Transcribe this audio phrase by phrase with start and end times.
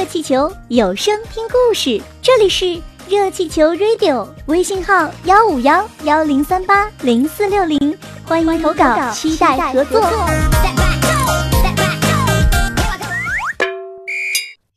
[0.00, 10.00] 热气球有声听故事，这里是热气球 Radio，微信号幺五幺幺零三八零四六零，欢迎投稿，期待合作。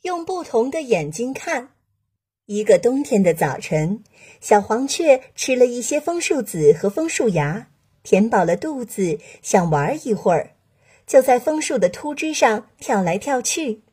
[0.02, 1.70] 用不同的眼睛看。
[2.46, 4.04] 一个冬天的早晨，
[4.42, 7.68] 小黄雀吃了一些枫树籽和枫树芽，
[8.04, 10.52] 填饱了肚子，想玩一会儿，
[11.08, 13.84] 就在枫树的秃枝上跳来跳去。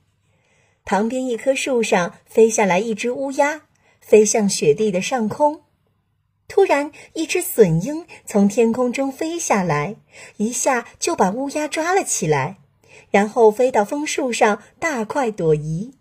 [0.90, 3.62] 旁边一棵树上飞下来一只乌鸦，
[4.00, 5.60] 飞向雪地的上空。
[6.48, 9.94] 突然，一只隼鹰从天空中飞下来，
[10.38, 12.58] 一下就把乌鸦抓了起来，
[13.12, 15.92] 然后飞到枫树上大快朵颐。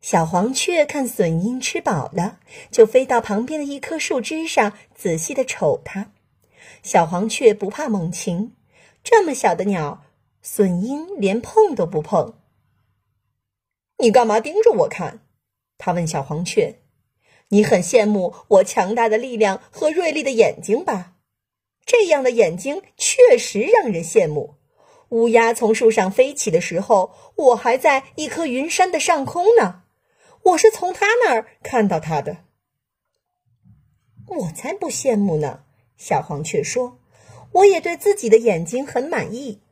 [0.00, 2.40] 小黄雀看隼鹰吃饱了，
[2.72, 6.10] 就飞到旁边的一棵树枝上，仔细的瞅它。
[6.82, 8.56] 小黄雀不怕猛禽，
[9.04, 10.02] 这么小的鸟，
[10.42, 12.34] 隼鹰连碰都不碰。
[14.04, 15.20] 你干嘛盯着我看？
[15.78, 16.78] 他问小黄雀。
[17.48, 21.14] 你很羡慕我强大的力量和锐利的眼睛吧？
[21.86, 24.56] 这样的眼睛确实让人羡慕。
[25.08, 29.84] 乌鸦从树上飞起的时候，我还在一颗云山的上空呢。
[30.42, 32.44] 我是从他那儿看到它的。
[34.26, 35.60] 我才不羡慕呢！
[35.96, 36.98] 小黄雀说
[37.52, 39.62] ：“我也对自己的眼睛很满意。”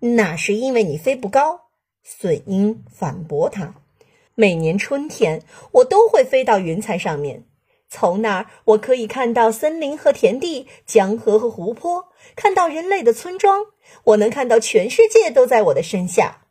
[0.00, 1.69] 那是因为你飞不高。
[2.02, 3.74] 隼鹰反驳他
[4.34, 7.44] ：“每年春天，我都会飞到云彩上面，
[7.88, 13.66] 从那儿我可以看到森林和田地、江河和湖泊，看到人类的村庄。
[14.04, 16.46] 我能看到全世界都在我的身下。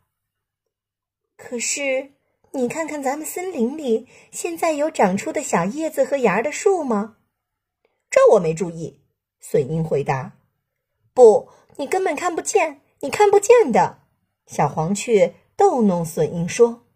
[1.36, 2.12] 可是，
[2.52, 7.16] 你看看咱们森林里现在有长出的小叶子和芽的树吗？
[8.10, 9.00] 这我没注意。”
[9.40, 10.36] 隼鹰回答
[11.14, 14.00] ：“不，你根本看不见，你看不见的。”
[14.46, 16.86] 小黄雀逗弄隼鹰说：“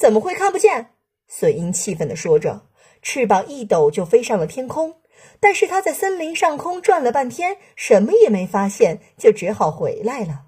[0.00, 0.94] 怎么会看不见？”
[1.28, 2.62] 隼鹰气愤地说着，
[3.02, 4.94] 翅膀一抖就飞上了天空。
[5.38, 10.46] 但是它在森林上空转了半天，什么也没发现，就只好回来了。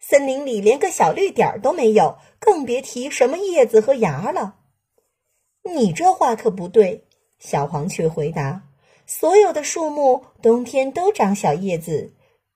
[0.00, 4.56] 森林里连个小绿点儿都没有，更别提什么叶子和芽了。
[5.62, 7.06] 你这话可不对，
[7.38, 8.64] 小黄雀回答
[9.06, 12.12] ：“所有的树木冬天都长小叶子。”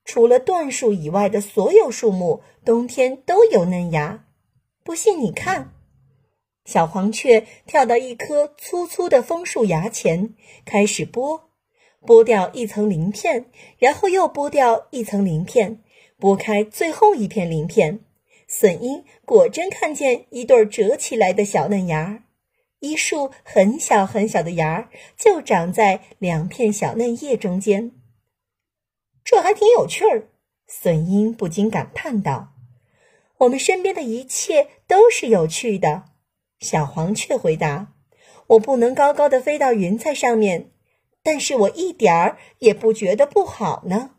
[0.09, 4.25] 除了椴树以外的所有树木，冬天都有嫩芽。
[4.83, 5.75] 不信你看，
[6.65, 11.43] 小黄雀跳到一棵粗粗的枫树芽前，开始剥，
[12.01, 15.83] 剥掉一层鳞片，然后又剥掉一层鳞片，
[16.19, 18.01] 剥开最后一片鳞片。
[18.49, 22.23] 隼鹰果真看见一对折起来的小嫩芽儿，
[22.81, 27.93] 一束很小很小的芽儿就长在两片小嫩叶中间。
[29.31, 30.31] 这还挺有趣儿，
[30.67, 32.55] 笋鹰不禁感叹道
[33.41, 36.05] ：“我们身边的一切都是有趣的。”
[36.61, 37.93] 小黄雀回答
[38.49, 40.71] ：“我不能高高的飞到云彩上面，
[41.23, 44.13] 但是我一点儿也不觉得不好呢。”